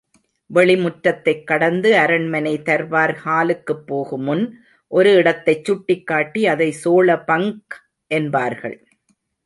வெளி 0.49 0.75
முற்றத்தைக் 0.77 1.43
கடந்து 1.47 1.97
அரண்மனை 1.97 2.53
தர்பார் 2.61 3.13
ஹாலுக்குப் 3.25 3.85
போகுமுன், 3.87 4.43
ஒரு 4.91 5.13
இடத்தைச் 5.13 5.65
சுட்டிக் 5.65 6.07
காட்டி 6.07 6.47
அதைச் 6.47 6.79
சோழபங்க் 6.83 7.77
என்பார்கள். 8.11 8.77